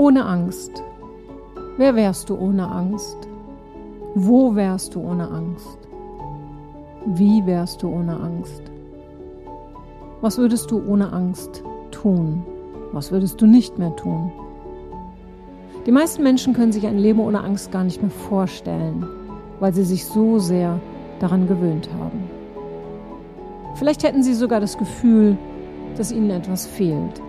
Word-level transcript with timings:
Ohne 0.00 0.24
Angst. 0.24 0.82
Wer 1.76 1.94
wärst 1.94 2.30
du 2.30 2.34
ohne 2.34 2.66
Angst? 2.72 3.18
Wo 4.14 4.54
wärst 4.54 4.94
du 4.94 5.02
ohne 5.02 5.30
Angst? 5.30 5.76
Wie 7.04 7.44
wärst 7.44 7.82
du 7.82 7.88
ohne 7.90 8.18
Angst? 8.18 8.62
Was 10.22 10.38
würdest 10.38 10.70
du 10.70 10.82
ohne 10.88 11.12
Angst 11.12 11.62
tun? 11.90 12.46
Was 12.92 13.12
würdest 13.12 13.42
du 13.42 13.46
nicht 13.46 13.78
mehr 13.78 13.94
tun? 13.96 14.32
Die 15.84 15.92
meisten 15.92 16.22
Menschen 16.22 16.54
können 16.54 16.72
sich 16.72 16.86
ein 16.86 16.98
Leben 16.98 17.20
ohne 17.20 17.44
Angst 17.44 17.70
gar 17.70 17.84
nicht 17.84 18.00
mehr 18.00 18.10
vorstellen, 18.10 19.06
weil 19.60 19.74
sie 19.74 19.84
sich 19.84 20.06
so 20.06 20.38
sehr 20.38 20.80
daran 21.18 21.46
gewöhnt 21.46 21.90
haben. 22.00 22.22
Vielleicht 23.74 24.02
hätten 24.02 24.22
sie 24.22 24.32
sogar 24.32 24.60
das 24.60 24.78
Gefühl, 24.78 25.36
dass 25.98 26.10
ihnen 26.10 26.30
etwas 26.30 26.64
fehlt. 26.64 27.20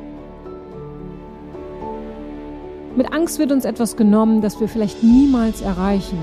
Mit 2.95 3.13
Angst 3.13 3.39
wird 3.39 3.53
uns 3.53 3.63
etwas 3.63 3.95
genommen, 3.95 4.41
das 4.41 4.59
wir 4.59 4.67
vielleicht 4.67 5.01
niemals 5.01 5.61
erreichen, 5.61 6.19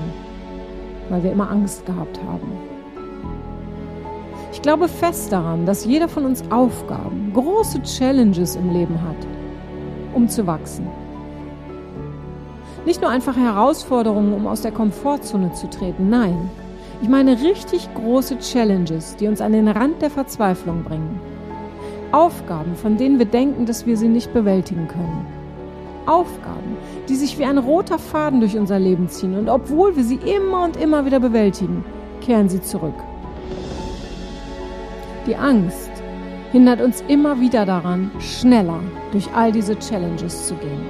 weil 1.09 1.23
wir 1.23 1.31
immer 1.31 1.49
Angst 1.49 1.83
gehabt 1.87 2.19
haben. 2.27 2.51
Ich 4.51 4.61
glaube 4.61 4.87
fest 4.87 5.31
daran, 5.31 5.65
dass 5.65 5.85
jeder 5.85 6.07
von 6.07 6.25
uns 6.25 6.43
Aufgaben, 6.51 7.31
große 7.33 7.81
Challenges 7.81 8.55
im 8.55 8.71
Leben 8.71 9.01
hat, 9.01 9.15
um 10.13 10.29
zu 10.29 10.45
wachsen. 10.45 10.87
Nicht 12.85 13.01
nur 13.01 13.09
einfach 13.09 13.35
Herausforderungen, 13.35 14.33
um 14.33 14.45
aus 14.45 14.61
der 14.61 14.71
Komfortzone 14.71 15.51
zu 15.53 15.69
treten, 15.71 16.09
nein. 16.09 16.51
Ich 17.01 17.09
meine 17.09 17.41
richtig 17.41 17.91
große 17.95 18.37
Challenges, 18.39 19.15
die 19.15 19.27
uns 19.27 19.41
an 19.41 19.53
den 19.53 19.67
Rand 19.67 20.03
der 20.03 20.11
Verzweiflung 20.11 20.83
bringen. 20.83 21.19
Aufgaben, 22.11 22.75
von 22.75 22.97
denen 22.97 23.17
wir 23.17 23.25
denken, 23.25 23.65
dass 23.65 23.87
wir 23.87 23.97
sie 23.97 24.07
nicht 24.07 24.33
bewältigen 24.33 24.87
können. 24.87 25.38
Aufgaben, 26.05 26.77
die 27.07 27.15
sich 27.15 27.37
wie 27.37 27.45
ein 27.45 27.57
roter 27.57 27.99
Faden 27.99 28.39
durch 28.39 28.57
unser 28.57 28.79
Leben 28.79 29.09
ziehen 29.09 29.37
und 29.37 29.49
obwohl 29.49 29.95
wir 29.95 30.03
sie 30.03 30.19
immer 30.25 30.63
und 30.63 30.77
immer 30.77 31.05
wieder 31.05 31.19
bewältigen, 31.19 31.83
kehren 32.21 32.49
sie 32.49 32.61
zurück. 32.61 32.95
Die 35.25 35.35
Angst 35.35 35.91
hindert 36.51 36.81
uns 36.81 37.03
immer 37.07 37.39
wieder 37.39 37.65
daran, 37.65 38.11
schneller 38.19 38.79
durch 39.11 39.29
all 39.35 39.51
diese 39.51 39.77
Challenges 39.77 40.47
zu 40.47 40.55
gehen. 40.55 40.85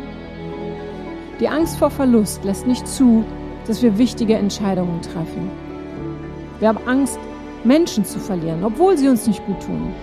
Die 1.39 1.48
Angst 1.48 1.78
vor 1.78 1.89
Verlust 1.89 2.44
lässt 2.44 2.67
nicht 2.67 2.88
zu, 2.88 3.23
dass 3.67 3.81
wir 3.81 3.98
wichtige 3.98 4.36
Entscheidungen 4.36 5.02
treffen. 5.02 5.50
Wir 6.59 6.70
haben 6.70 6.88
Angst, 6.88 7.20
Menschen 7.64 8.05
zu 8.05 8.20
verlieren, 8.20 8.64
obwohl 8.64 8.98
sie 8.98 9.09
uns 9.09 9.28
nicht 9.28 9.45
gut 9.45 9.61
tun. 9.61 9.94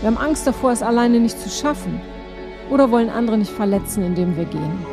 Wir 0.00 0.08
haben 0.08 0.18
Angst 0.18 0.46
davor, 0.46 0.72
es 0.72 0.82
alleine 0.82 1.20
nicht 1.20 1.38
zu 1.38 1.48
schaffen 1.48 2.00
oder 2.70 2.90
wollen 2.90 3.08
andere 3.08 3.38
nicht 3.38 3.50
verletzen, 3.50 4.04
indem 4.04 4.36
wir 4.36 4.44
gehen. 4.44 4.86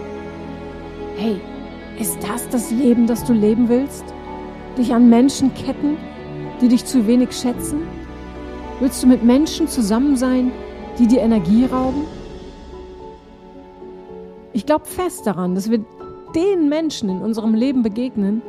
Hey, 1.18 1.40
ist 2.00 2.18
das 2.24 2.50
das 2.50 2.72
Leben, 2.72 3.08
das 3.08 3.24
du 3.24 3.34
leben 3.34 3.70
willst? 3.70 4.04
Dich 4.78 4.94
an 4.94 5.10
Menschen 5.10 5.54
ketten, 5.54 5.98
die 6.62 6.68
dich 6.68 6.86
zu 6.86 7.06
wenig 7.08 7.32
schätzen? 7.32 7.82
Willst 8.80 9.04
du 9.04 9.08
mit 9.08 9.24
Menschen 9.24 9.68
zusammen 9.68 10.16
sein, 10.16 10.52
die 10.98 11.08
dir 11.08 11.22
Energie 11.22 11.66
rauben? 11.66 12.06
Ich 14.54 14.66
glaube 14.66 14.86
fest 14.86 15.28
daran, 15.28 15.56
dass 15.56 15.70
wir 15.70 15.86
den 16.36 16.70
Menschen 16.70 17.10
in 17.10 17.22
unserem 17.22 17.54
Leben 17.54 17.84
begegnen, 17.84 18.42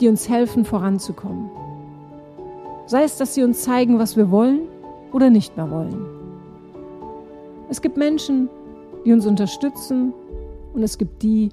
die 0.00 0.08
uns 0.08 0.28
helfen, 0.28 0.64
voranzukommen. 0.64 1.50
Sei 2.86 3.04
es, 3.04 3.16
dass 3.16 3.34
sie 3.34 3.42
uns 3.42 3.62
zeigen, 3.62 3.98
was 3.98 4.16
wir 4.16 4.30
wollen 4.30 4.68
oder 5.12 5.30
nicht 5.30 5.56
mehr 5.56 5.70
wollen. 5.70 6.13
Es 7.74 7.82
gibt 7.82 7.96
Menschen, 7.96 8.48
die 9.04 9.12
uns 9.12 9.26
unterstützen 9.26 10.14
und 10.74 10.84
es 10.84 10.96
gibt 10.96 11.24
die, 11.24 11.48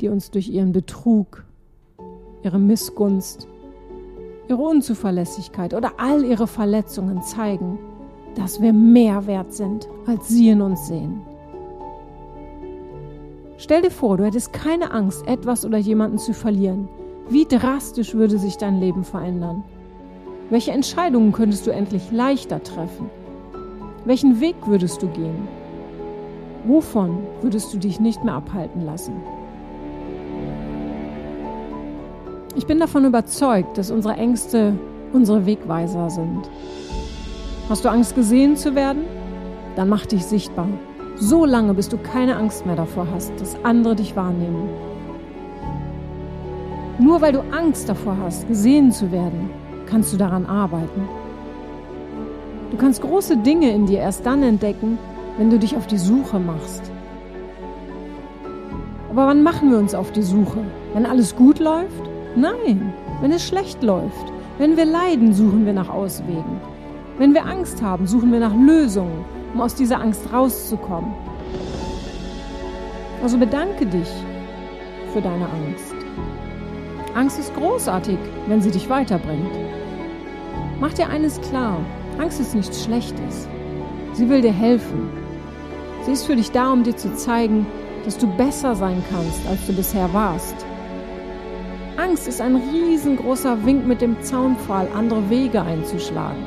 die 0.00 0.08
uns 0.08 0.28
durch 0.32 0.48
ihren 0.48 0.72
Betrug, 0.72 1.44
ihre 2.42 2.58
Missgunst, 2.58 3.46
ihre 4.48 4.60
Unzuverlässigkeit 4.60 5.72
oder 5.72 5.92
all 5.98 6.24
ihre 6.24 6.48
Verletzungen 6.48 7.22
zeigen, 7.22 7.78
dass 8.34 8.60
wir 8.60 8.72
mehr 8.72 9.28
wert 9.28 9.54
sind, 9.54 9.88
als 10.04 10.26
sie 10.26 10.48
in 10.48 10.62
uns 10.62 10.88
sehen. 10.88 11.20
Stell 13.56 13.82
dir 13.82 13.92
vor, 13.92 14.16
du 14.16 14.24
hättest 14.24 14.52
keine 14.52 14.90
Angst, 14.90 15.28
etwas 15.28 15.64
oder 15.64 15.78
jemanden 15.78 16.18
zu 16.18 16.34
verlieren. 16.34 16.88
Wie 17.28 17.46
drastisch 17.46 18.14
würde 18.14 18.36
sich 18.36 18.56
dein 18.56 18.80
Leben 18.80 19.04
verändern? 19.04 19.62
Welche 20.50 20.72
Entscheidungen 20.72 21.30
könntest 21.30 21.68
du 21.68 21.70
endlich 21.70 22.10
leichter 22.10 22.60
treffen? 22.64 23.08
Welchen 24.04 24.40
Weg 24.40 24.56
würdest 24.66 25.00
du 25.00 25.06
gehen? 25.06 25.46
Wovon 26.64 27.18
würdest 27.40 27.72
du 27.74 27.78
dich 27.78 27.98
nicht 27.98 28.22
mehr 28.24 28.34
abhalten 28.34 28.84
lassen? 28.84 29.14
Ich 32.54 32.66
bin 32.66 32.78
davon 32.78 33.04
überzeugt, 33.04 33.78
dass 33.78 33.90
unsere 33.90 34.14
Ängste 34.14 34.74
unsere 35.12 35.44
Wegweiser 35.46 36.10
sind. 36.10 36.48
Hast 37.68 37.84
du 37.84 37.88
Angst 37.90 38.14
gesehen 38.14 38.56
zu 38.56 38.74
werden? 38.74 39.04
Dann 39.76 39.88
mach 39.88 40.06
dich 40.06 40.24
sichtbar. 40.24 40.68
So 41.16 41.44
lange, 41.44 41.74
bis 41.74 41.88
du 41.88 41.98
keine 41.98 42.36
Angst 42.36 42.66
mehr 42.66 42.76
davor 42.76 43.06
hast, 43.12 43.32
dass 43.40 43.56
andere 43.64 43.96
dich 43.96 44.16
wahrnehmen. 44.16 44.68
Nur 46.98 47.20
weil 47.20 47.32
du 47.32 47.40
Angst 47.52 47.88
davor 47.88 48.16
hast, 48.22 48.48
gesehen 48.48 48.92
zu 48.92 49.10
werden, 49.10 49.50
kannst 49.86 50.12
du 50.12 50.16
daran 50.16 50.46
arbeiten. 50.46 51.08
Du 52.70 52.76
kannst 52.76 53.02
große 53.02 53.38
Dinge 53.38 53.70
in 53.70 53.86
dir 53.86 53.98
erst 53.98 54.24
dann 54.24 54.42
entdecken, 54.42 54.98
wenn 55.38 55.50
du 55.50 55.58
dich 55.58 55.76
auf 55.76 55.86
die 55.86 55.98
Suche 55.98 56.38
machst. 56.38 56.90
Aber 59.10 59.26
wann 59.26 59.42
machen 59.42 59.70
wir 59.70 59.78
uns 59.78 59.94
auf 59.94 60.12
die 60.12 60.22
Suche? 60.22 60.58
Wenn 60.94 61.06
alles 61.06 61.36
gut 61.36 61.58
läuft? 61.58 62.02
Nein, 62.34 62.92
wenn 63.20 63.30
es 63.30 63.46
schlecht 63.46 63.82
läuft. 63.82 64.32
Wenn 64.58 64.76
wir 64.76 64.84
leiden, 64.84 65.32
suchen 65.34 65.66
wir 65.66 65.72
nach 65.72 65.88
Auswegen. 65.88 66.60
Wenn 67.18 67.34
wir 67.34 67.44
Angst 67.44 67.82
haben, 67.82 68.06
suchen 68.06 68.32
wir 68.32 68.40
nach 68.40 68.54
Lösungen, 68.54 69.24
um 69.52 69.60
aus 69.60 69.74
dieser 69.74 70.00
Angst 70.00 70.32
rauszukommen. 70.32 71.12
Also 73.22 73.38
bedanke 73.38 73.86
dich 73.86 74.08
für 75.12 75.20
deine 75.20 75.44
Angst. 75.44 75.94
Angst 77.14 77.38
ist 77.38 77.54
großartig, 77.54 78.18
wenn 78.48 78.62
sie 78.62 78.70
dich 78.70 78.88
weiterbringt. 78.88 79.52
Mach 80.80 80.94
dir 80.94 81.08
eines 81.08 81.40
klar, 81.42 81.76
Angst 82.18 82.40
ist 82.40 82.54
nichts 82.54 82.84
Schlechtes. 82.84 83.46
Sie 84.14 84.28
will 84.28 84.40
dir 84.40 84.52
helfen. 84.52 85.21
Sie 86.04 86.12
ist 86.12 86.26
für 86.26 86.36
dich 86.36 86.50
da, 86.50 86.72
um 86.72 86.82
dir 86.82 86.96
zu 86.96 87.14
zeigen, 87.14 87.66
dass 88.04 88.18
du 88.18 88.26
besser 88.26 88.74
sein 88.74 89.02
kannst, 89.10 89.46
als 89.46 89.64
du 89.66 89.72
bisher 89.72 90.12
warst. 90.12 90.56
Angst 91.96 92.26
ist 92.26 92.40
ein 92.40 92.56
riesengroßer 92.56 93.64
Wink 93.64 93.86
mit 93.86 94.00
dem 94.00 94.20
Zaunpfahl, 94.22 94.88
andere 94.94 95.30
Wege 95.30 95.62
einzuschlagen. 95.62 96.42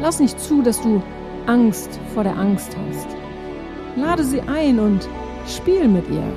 Lass 0.00 0.20
nicht 0.20 0.38
zu, 0.38 0.62
dass 0.62 0.82
du 0.82 1.02
Angst 1.46 1.98
vor 2.12 2.24
der 2.24 2.36
Angst 2.36 2.76
hast. 2.88 3.08
Lade 3.96 4.24
sie 4.24 4.42
ein 4.42 4.78
und 4.78 5.08
spiel 5.46 5.88
mit 5.88 6.08
ihr. 6.10 6.32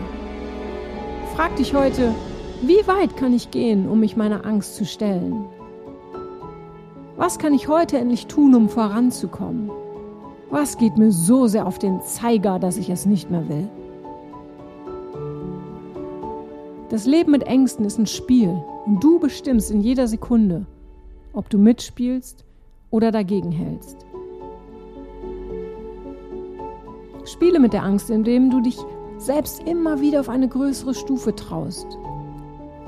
Frag 1.36 1.56
dich 1.58 1.74
heute, 1.74 2.16
wie 2.62 2.88
weit 2.88 3.18
kann 3.18 3.34
ich 3.34 3.52
gehen, 3.52 3.90
um 3.90 4.00
mich 4.00 4.16
meiner 4.16 4.46
Angst 4.46 4.76
zu 4.76 4.86
stellen? 4.86 5.46
Was 7.18 7.40
kann 7.40 7.54
ich 7.54 7.68
heute 7.68 7.98
endlich 7.98 8.28
tun, 8.28 8.56
um 8.56 8.70
voranzukommen? 8.70 9.70
Was 10.58 10.78
geht 10.78 10.96
mir 10.96 11.12
so 11.12 11.48
sehr 11.48 11.68
auf 11.68 11.80
den 11.80 12.00
Zeiger, 12.00 12.60
dass 12.60 12.78
ich 12.78 12.90
es 12.90 13.06
nicht 13.06 13.30
mehr 13.30 13.50
will? 13.50 13.68
Das 16.88 17.06
Leben 17.06 17.32
mit 17.32 17.44
Ängsten 17.44 17.84
ist 17.84 18.00
ein 18.00 18.06
Spiel 18.06 18.64
und 18.86 19.04
du 19.04 19.20
bestimmst 19.20 19.70
in 19.70 19.82
jeder 19.82 20.08
Sekunde, 20.08 20.66
ob 21.34 21.50
du 21.50 21.58
mitspielst 21.58 22.46
oder 22.90 23.12
dagegen 23.12 23.52
hältst. 23.52 24.06
Spiele 27.26 27.60
mit 27.60 27.74
der 27.74 27.84
Angst, 27.84 28.10
indem 28.10 28.50
du 28.50 28.62
dich 28.62 28.78
selbst 29.18 29.62
immer 29.68 30.00
wieder 30.00 30.22
auf 30.22 30.30
eine 30.30 30.48
größere 30.48 30.94
Stufe 30.94 31.36
traust. 31.36 31.98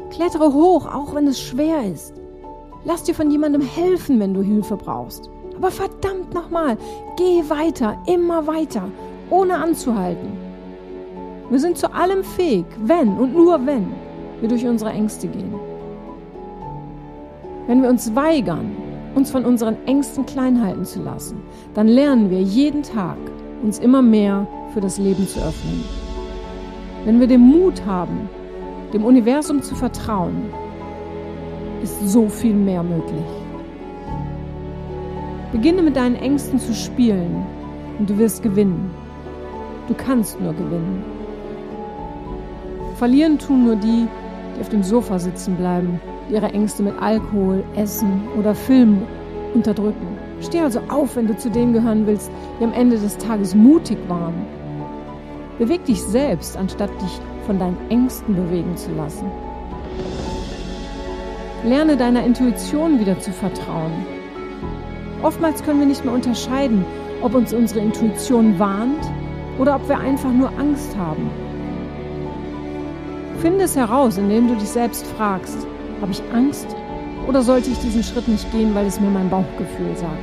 Klettere 0.10 0.54
hoch, 0.54 0.86
auch 0.86 1.16
wenn 1.16 1.28
es 1.28 1.42
schwer 1.42 1.84
ist. 1.84 2.14
Lass 2.86 3.04
dir 3.04 3.14
von 3.14 3.30
jemandem 3.30 3.62
helfen, 3.62 4.22
wenn 4.22 4.34
du 4.34 4.42
Hilfe 4.42 4.78
brauchst. 4.78 5.30
Aber 5.58 5.72
verdammt 5.72 6.34
nochmal, 6.34 6.78
geh 7.18 7.44
weiter, 7.50 7.98
immer 8.06 8.46
weiter, 8.46 8.84
ohne 9.32 9.56
anzuhalten. 9.56 10.38
Wir 11.50 11.60
sind 11.60 11.78
zu 11.78 11.92
allem 11.94 12.24
fähig, 12.24 12.66
wenn 12.84 13.18
und 13.18 13.34
nur 13.34 13.66
wenn 13.66 13.88
wir 14.40 14.50
durch 14.50 14.66
unsere 14.68 14.92
Ängste 14.92 15.28
gehen. 15.28 15.54
Wenn 17.66 17.82
wir 17.82 17.90
uns 17.90 18.16
weigern, 18.16 18.76
uns 19.16 19.32
von 19.32 19.46
unseren 19.46 19.76
Ängsten 19.88 20.26
klein 20.28 20.64
halten 20.64 20.86
zu 20.86 21.02
lassen, 21.02 21.42
dann 21.74 21.88
lernen 21.88 22.30
wir 22.30 22.42
jeden 22.42 22.84
Tag, 22.84 23.18
uns 23.64 23.80
immer 23.80 24.04
mehr 24.04 24.46
für 24.74 24.82
das 24.82 25.00
Leben 25.00 25.28
zu 25.28 25.40
öffnen. 25.40 25.84
Wenn 27.04 27.20
wir 27.20 27.28
den 27.28 27.42
Mut 27.42 27.84
haben, 27.86 28.30
dem 28.94 29.04
Universum 29.04 29.64
zu 29.64 29.74
vertrauen, 29.74 30.50
ist 31.82 32.10
so 32.10 32.30
viel 32.30 32.54
mehr 32.54 32.84
möglich. 32.84 33.47
Beginne 35.58 35.82
mit 35.82 35.96
deinen 35.96 36.16
Ängsten 36.18 36.60
zu 36.60 36.72
spielen 36.76 37.44
und 37.98 38.08
du 38.08 38.20
wirst 38.20 38.44
gewinnen. 38.44 38.92
Du 39.88 39.96
kannst 39.96 40.40
nur 40.40 40.54
gewinnen. 40.54 41.04
Verlieren 42.98 43.40
tun 43.40 43.66
nur 43.66 43.76
die, 43.76 44.06
die 44.56 44.62
auf 44.62 44.70
dem 44.70 44.84
Sofa 44.84 45.18
sitzen 45.18 45.56
bleiben, 45.56 46.00
die 46.30 46.36
ihre 46.36 46.52
Ängste 46.52 46.84
mit 46.84 46.94
Alkohol, 47.02 47.64
Essen 47.76 48.22
oder 48.38 48.54
Film 48.54 49.02
unterdrücken. 49.56 50.20
Steh 50.42 50.60
also 50.60 50.80
auf, 50.90 51.16
wenn 51.16 51.26
du 51.26 51.36
zu 51.36 51.50
denen 51.50 51.74
gehören 51.74 52.06
willst, 52.06 52.30
die 52.60 52.64
am 52.64 52.74
Ende 52.74 52.96
des 53.00 53.18
Tages 53.18 53.56
mutig 53.56 53.98
waren. 54.08 54.36
Beweg 55.58 55.84
dich 55.86 56.04
selbst, 56.04 56.56
anstatt 56.56 56.92
dich 57.02 57.20
von 57.48 57.58
deinen 57.58 57.78
Ängsten 57.90 58.36
bewegen 58.36 58.78
zu 58.78 58.92
lassen. 58.92 59.26
Lerne 61.66 61.98
deiner 61.98 62.24
Intuition 62.24 63.00
wieder 63.00 63.20
zu 63.20 63.32
vertrauen. 63.32 64.17
Oftmals 65.28 65.62
können 65.62 65.82
wir 65.82 65.88
nicht 65.88 66.06
mehr 66.06 66.14
unterscheiden, 66.14 66.86
ob 67.22 67.36
uns 67.36 67.52
unsere 67.52 67.82
Intuition 67.82 68.58
warnt 68.60 69.04
oder 69.60 69.76
ob 69.76 69.90
wir 69.90 70.00
einfach 70.00 70.32
nur 70.32 70.50
Angst 70.58 70.96
haben. 70.96 71.30
Finde 73.40 73.66
es 73.66 73.76
heraus, 73.76 74.18
indem 74.18 74.48
du 74.48 74.56
dich 74.56 74.70
selbst 74.70 75.06
fragst, 75.18 75.68
habe 76.00 76.14
ich 76.14 76.24
Angst 76.34 76.74
oder 77.28 77.42
sollte 77.42 77.70
ich 77.70 77.78
diesen 77.80 78.04
Schritt 78.04 78.30
nicht 78.30 78.50
gehen, 78.54 78.74
weil 78.74 78.86
es 78.86 79.02
mir 79.02 79.10
mein 79.10 79.30
Bauchgefühl 79.30 79.98
sagt? 79.98 80.16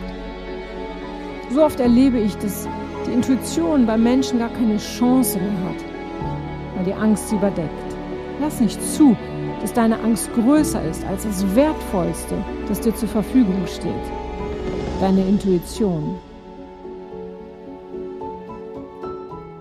So 1.51 1.63
oft 1.63 1.81
erlebe 1.81 2.19
ich, 2.19 2.35
dass 2.39 2.67
die 3.07 3.13
Intuition 3.13 3.85
bei 3.85 3.99
Menschen 3.99 4.39
gar 4.39 4.49
keine 4.55 4.79
Chance 4.79 5.37
mehr 5.39 5.69
hat, 5.69 5.85
weil 6.77 6.85
die 6.87 6.95
Angst 6.95 7.29
sie 7.29 7.37
überdeckt. 7.37 7.69
Lass 8.41 8.59
nicht 8.59 8.83
zu, 8.83 9.15
dass 9.61 9.75
deine 9.75 10.01
Angst 10.01 10.31
größer 10.33 10.83
ist 10.83 11.05
als 11.05 11.25
das 11.25 11.45
Wertvollste, 11.55 12.37
das 12.69 12.81
dir 12.81 12.95
zur 12.95 13.09
Verfügung 13.11 13.67
steht. 13.67 14.24
Deine 15.01 15.27
Intuition. 15.27 16.15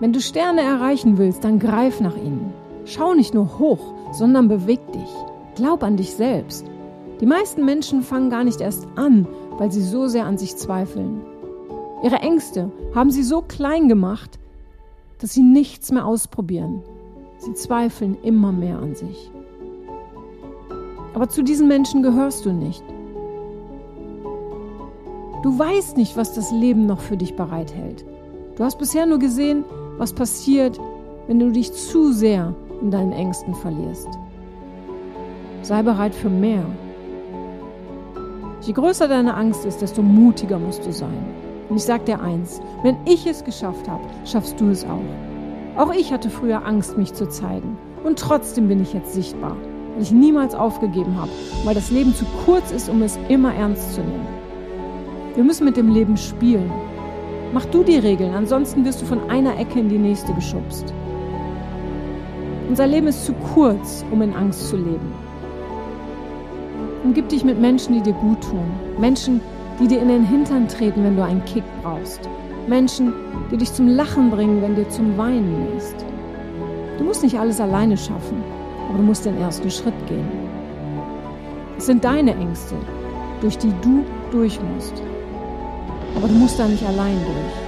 Wenn 0.00 0.12
du 0.12 0.20
Sterne 0.20 0.60
erreichen 0.60 1.18
willst, 1.18 1.44
dann 1.44 1.58
greif 1.58 2.00
nach 2.00 2.16
ihnen. 2.16 2.52
Schau 2.84 3.14
nicht 3.14 3.34
nur 3.34 3.58
hoch, 3.58 3.94
sondern 4.12 4.48
beweg 4.48 4.80
dich. 4.92 5.10
Glaub 5.56 5.82
an 5.82 5.96
dich 5.96 6.14
selbst. 6.14 6.66
Die 7.20 7.26
meisten 7.26 7.64
Menschen 7.64 8.02
fangen 8.02 8.30
gar 8.30 8.44
nicht 8.44 8.60
erst 8.60 8.86
an, 8.94 9.26
weil 9.58 9.72
sie 9.72 9.82
so 9.82 10.06
sehr 10.06 10.24
an 10.24 10.38
sich 10.38 10.56
zweifeln. 10.56 11.20
Ihre 12.02 12.16
Ängste 12.16 12.70
haben 12.94 13.10
sie 13.10 13.22
so 13.22 13.42
klein 13.42 13.88
gemacht, 13.88 14.38
dass 15.18 15.32
sie 15.32 15.42
nichts 15.42 15.90
mehr 15.90 16.06
ausprobieren. 16.06 16.82
Sie 17.38 17.54
zweifeln 17.54 18.16
immer 18.22 18.52
mehr 18.52 18.78
an 18.78 18.94
sich. 18.94 19.30
Aber 21.12 21.28
zu 21.28 21.42
diesen 21.42 21.66
Menschen 21.66 22.02
gehörst 22.02 22.44
du 22.46 22.52
nicht. 22.52 22.84
Du 25.44 25.58
weißt 25.58 25.98
nicht, 25.98 26.16
was 26.16 26.32
das 26.32 26.50
Leben 26.50 26.86
noch 26.86 27.00
für 27.00 27.18
dich 27.18 27.36
bereithält. 27.36 28.06
Du 28.56 28.64
hast 28.64 28.78
bisher 28.78 29.04
nur 29.04 29.18
gesehen, 29.18 29.62
was 29.98 30.14
passiert, 30.14 30.80
wenn 31.26 31.38
du 31.38 31.50
dich 31.50 31.70
zu 31.70 32.14
sehr 32.14 32.54
in 32.80 32.90
deinen 32.90 33.12
Ängsten 33.12 33.54
verlierst. 33.54 34.08
Sei 35.60 35.82
bereit 35.82 36.14
für 36.14 36.30
mehr. 36.30 36.64
Je 38.62 38.72
größer 38.72 39.06
deine 39.06 39.34
Angst 39.34 39.66
ist, 39.66 39.82
desto 39.82 40.00
mutiger 40.00 40.58
musst 40.58 40.86
du 40.86 40.94
sein. 40.94 41.26
Und 41.68 41.76
ich 41.76 41.84
sag 41.84 42.06
dir 42.06 42.22
eins, 42.22 42.62
wenn 42.82 42.96
ich 43.04 43.26
es 43.26 43.44
geschafft 43.44 43.86
habe, 43.86 44.04
schaffst 44.24 44.58
du 44.58 44.70
es 44.70 44.86
auch. 44.86 45.76
Auch 45.76 45.92
ich 45.92 46.10
hatte 46.10 46.30
früher 46.30 46.64
Angst, 46.64 46.96
mich 46.96 47.12
zu 47.12 47.28
zeigen. 47.28 47.76
Und 48.02 48.18
trotzdem 48.18 48.66
bin 48.66 48.80
ich 48.80 48.94
jetzt 48.94 49.12
sichtbar, 49.12 49.58
weil 49.92 50.04
ich 50.04 50.10
niemals 50.10 50.54
aufgegeben 50.54 51.20
habe, 51.20 51.30
weil 51.64 51.74
das 51.74 51.90
Leben 51.90 52.14
zu 52.14 52.24
kurz 52.46 52.72
ist, 52.72 52.88
um 52.88 53.02
es 53.02 53.18
immer 53.28 53.54
ernst 53.54 53.92
zu 53.92 54.00
nehmen. 54.00 54.43
Wir 55.34 55.42
müssen 55.42 55.64
mit 55.64 55.76
dem 55.76 55.92
Leben 55.92 56.16
spielen. 56.16 56.70
Mach 57.52 57.64
du 57.64 57.82
die 57.82 57.98
Regeln, 57.98 58.34
ansonsten 58.34 58.84
wirst 58.84 59.02
du 59.02 59.06
von 59.06 59.28
einer 59.28 59.58
Ecke 59.58 59.80
in 59.80 59.88
die 59.88 59.98
nächste 59.98 60.32
geschubst. 60.32 60.94
Unser 62.68 62.86
Leben 62.86 63.08
ist 63.08 63.26
zu 63.26 63.32
kurz, 63.52 64.04
um 64.12 64.22
in 64.22 64.32
Angst 64.32 64.68
zu 64.68 64.76
leben. 64.76 65.12
Umgib 67.02 67.28
dich 67.28 67.44
mit 67.44 67.60
Menschen, 67.60 67.94
die 67.94 68.00
dir 68.00 68.12
gut 68.12 68.42
tun. 68.42 68.64
Menschen, 68.98 69.40
die 69.80 69.88
dir 69.88 70.00
in 70.00 70.08
den 70.08 70.24
Hintern 70.24 70.68
treten, 70.68 71.02
wenn 71.02 71.16
du 71.16 71.24
einen 71.24 71.44
Kick 71.46 71.64
brauchst. 71.82 72.28
Menschen, 72.68 73.12
die 73.50 73.56
dich 73.56 73.72
zum 73.72 73.88
Lachen 73.88 74.30
bringen, 74.30 74.62
wenn 74.62 74.76
dir 74.76 74.88
zum 74.88 75.18
Weinen 75.18 75.66
ist. 75.76 75.96
Du 76.96 77.04
musst 77.04 77.24
nicht 77.24 77.38
alles 77.38 77.60
alleine 77.60 77.96
schaffen, 77.96 78.40
aber 78.88 78.98
du 78.98 79.04
musst 79.04 79.26
den 79.26 79.38
ersten 79.38 79.68
Schritt 79.68 80.06
gehen. 80.06 80.28
Es 81.76 81.86
sind 81.86 82.04
deine 82.04 82.36
Ängste, 82.36 82.76
durch 83.40 83.58
die 83.58 83.72
du 83.82 84.04
durch 84.30 84.60
musst. 84.74 85.02
Aber 86.14 86.28
du 86.28 86.34
musst 86.34 86.58
da 86.58 86.66
nicht 86.66 86.84
allein 86.86 87.16
durch. 87.24 87.64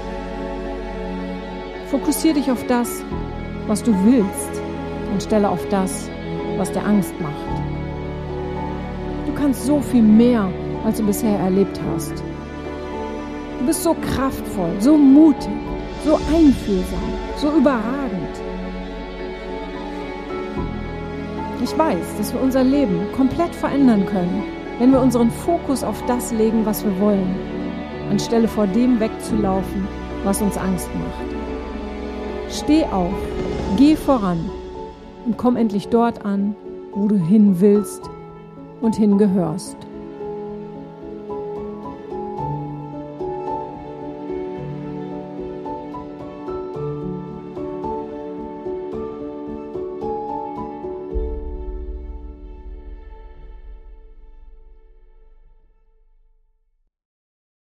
Fokussiere 1.91 2.35
dich 2.35 2.51
auf 2.51 2.65
das, 2.67 3.03
was 3.67 3.83
du 3.83 3.93
willst 4.05 4.61
und 5.13 5.23
stelle 5.23 5.49
auf 5.49 5.67
das, 5.69 6.09
was 6.57 6.71
dir 6.73 6.85
Angst 6.85 7.15
macht. 7.21 7.35
Du 9.27 9.33
kannst 9.35 9.67
so 9.67 9.81
viel 9.81 10.03
mehr, 10.03 10.49
als 10.85 10.99
du 10.99 11.07
bisher 11.07 11.39
erlebt 11.39 11.81
hast. 11.93 12.13
Du 13.59 13.67
bist 13.67 13.83
so 13.83 13.95
kraftvoll, 14.15 14.73
so 14.81 14.97
mutig, 14.97 15.51
so 16.05 16.19
einfühlsam, 16.35 17.13
so 17.37 17.51
überragend. 17.57 18.37
Ich 21.63 21.77
weiß, 21.77 22.17
dass 22.19 22.33
wir 22.33 22.41
unser 22.41 22.63
Leben 22.63 23.01
komplett 23.17 23.55
verändern 23.55 24.07
können, 24.07 24.45
wenn 24.79 24.93
wir 24.93 25.01
unseren 25.01 25.31
Fokus 25.31 25.83
auf 25.83 26.01
das 26.07 26.33
legen, 26.33 26.65
was 26.65 26.85
wir 26.85 27.01
wollen, 27.01 27.35
anstelle 28.11 28.49
vor 28.49 28.67
dem 28.67 29.01
wegzulaufen, 29.01 29.87
was 30.25 30.43
uns 30.43 30.57
Angst 30.57 30.89
macht. 30.95 31.37
Steh 32.51 32.85
auf, 32.85 33.15
geh 33.77 33.97
voran 33.97 34.39
und 35.25 35.37
komm 35.37 35.57
endlich 35.57 35.89
dort 35.89 36.25
an, 36.25 36.55
wo 36.95 37.09
du 37.09 37.17
hin 37.17 37.61
willst 37.61 38.03
und 38.81 38.97
hingehörst. 38.97 39.77